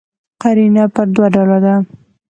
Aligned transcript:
قرینه 0.41 0.83
پر 0.93 1.07
دوه 1.15 1.27
ډوله 1.33 1.57
ده. 1.65 1.75